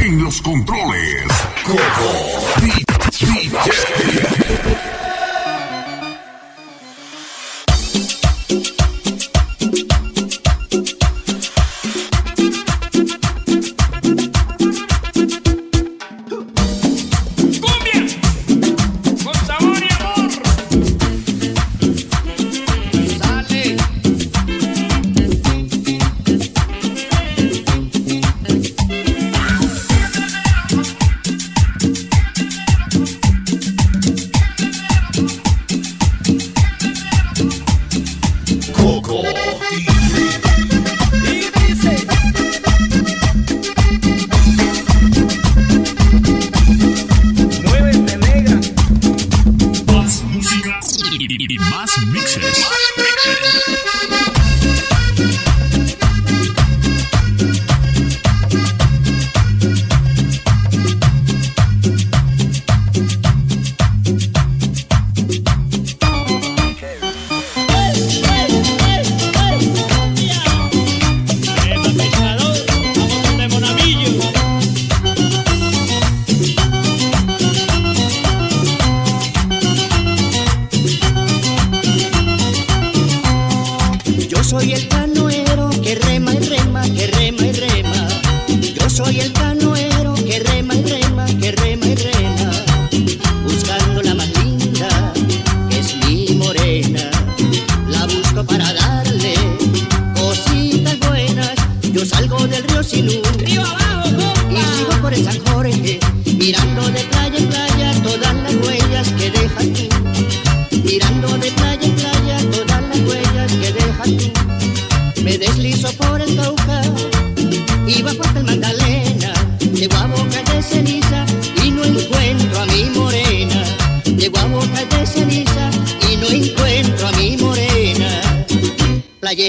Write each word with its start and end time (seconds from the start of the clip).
En 0.00 0.22
los 0.22 0.40
controles, 0.42 1.26
Coco 1.64 2.60
DJ. 2.60 3.50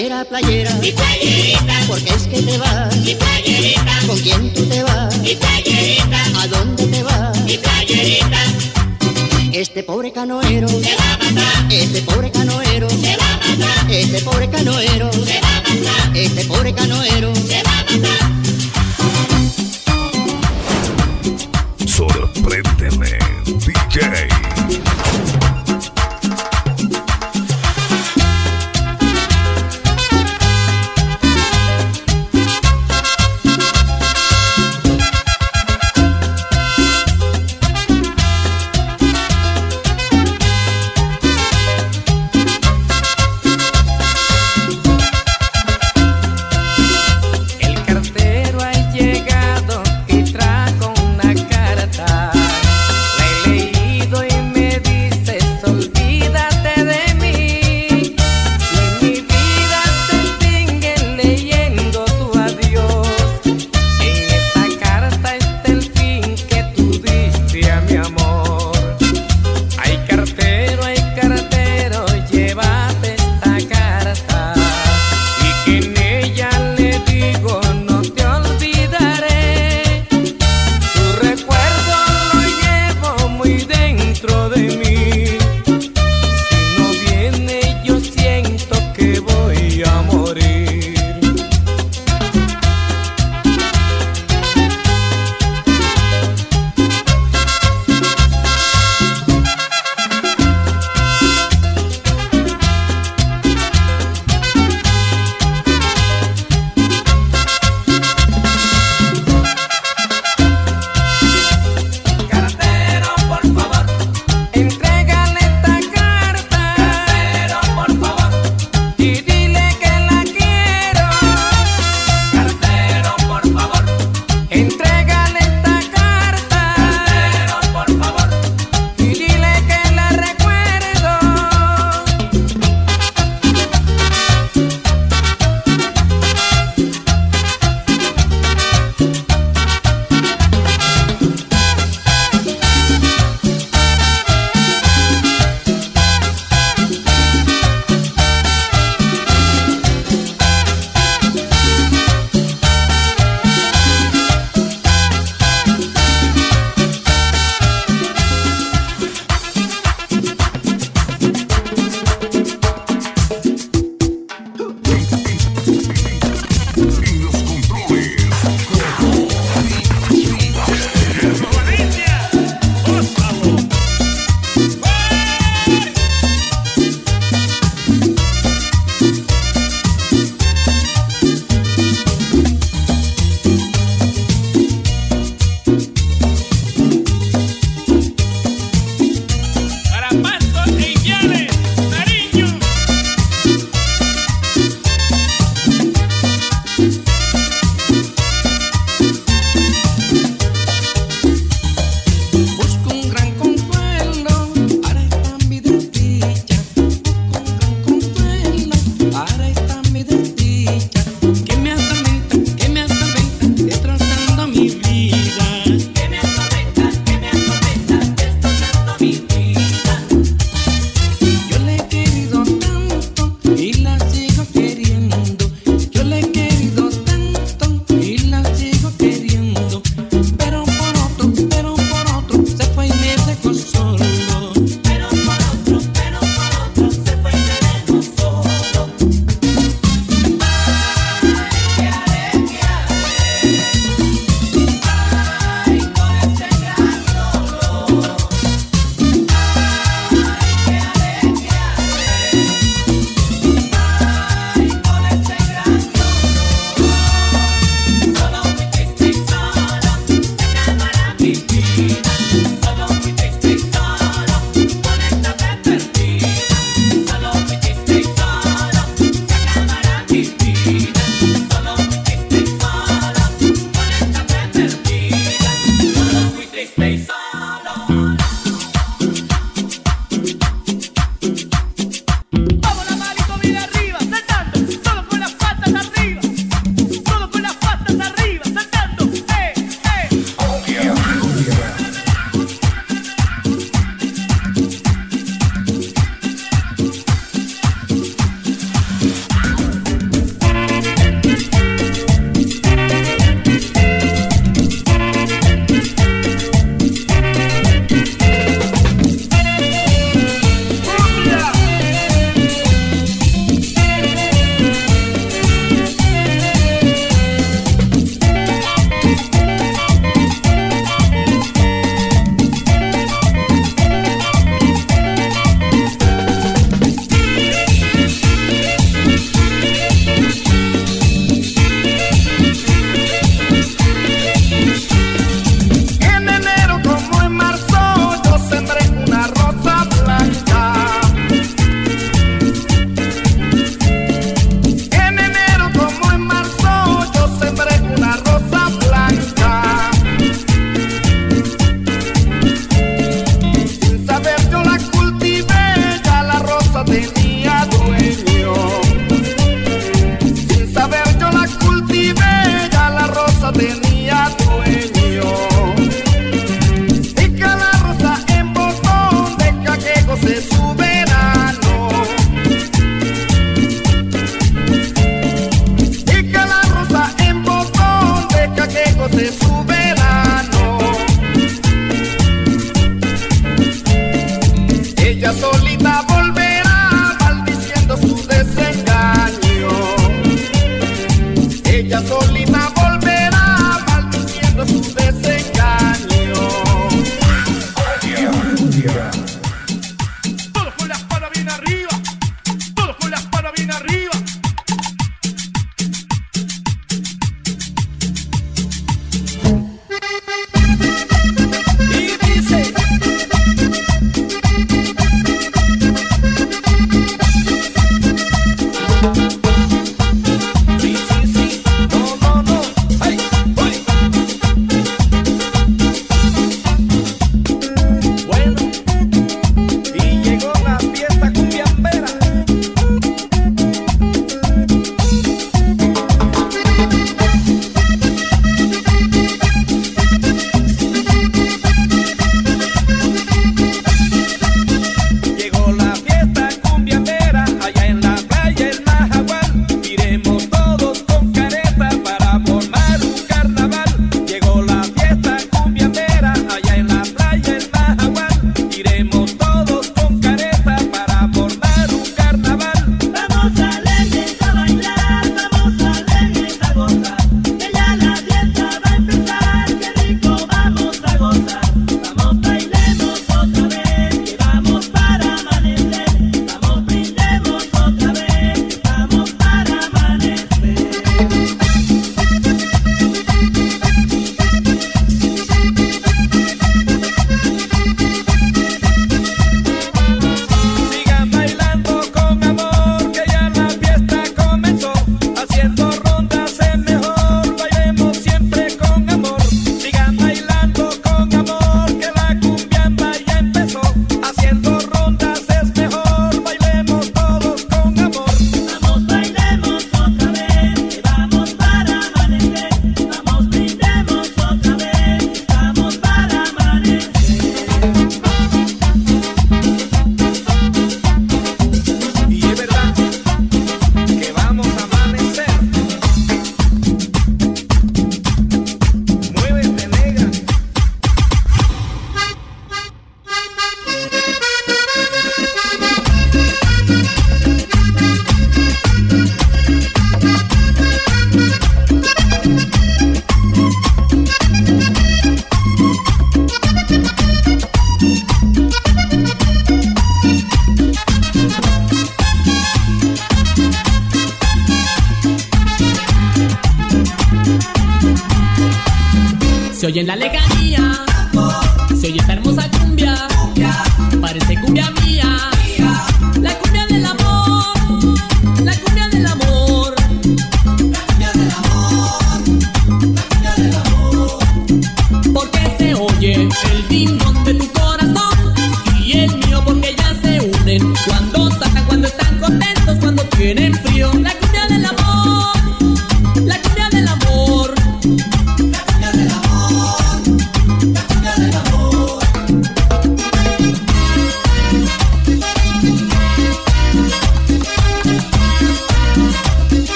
playera, 0.00 0.24
playera. 0.24 0.74
Mi 0.76 0.92
playerita. 0.92 1.74
Porque 1.86 2.10
es 2.10 2.26
que 2.26 2.42
te 2.42 2.58
vas. 2.58 2.96
Mi 2.96 3.14
playerita. 3.14 4.06
¿Con 4.06 4.18
quién 4.20 4.54
tú 4.54 4.64
te 4.66 4.82
vas? 4.82 5.18
Mi 5.18 5.34
playerita. 5.34 6.40
¿A 6.40 6.46
dónde 6.48 6.86
te 6.86 7.02
vas? 7.02 7.38
Mi 7.44 7.58
playerita. 7.58 8.38
Este 9.52 9.82
pobre 9.82 10.12
canoero 10.12 10.68
se 10.68 10.96
va 10.96 11.14
a 11.14 11.18
matar. 11.18 11.72
Este 11.72 12.02
pobre 12.02 12.30
canoero 12.30 12.88
se 12.88 13.16
va 13.16 13.34
a 13.34 13.56
matar. 13.56 13.90
Este 13.90 14.20
pobre 14.20 14.48
canoero 14.48 15.12
se 15.12 15.40
va 15.40 15.56
a 15.56 15.74
matar. 15.74 16.16
Este 16.16 16.44
pobre 16.44 16.72
canoero. 16.72 17.32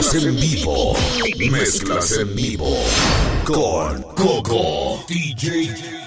Mezclas 0.00 0.24
en 0.24 0.36
vivo. 0.40 0.96
Mezclas 1.50 2.12
en 2.12 2.34
vivo. 2.34 2.74
Con 3.44 4.02
Coco. 4.14 5.04
DJ 5.06 5.99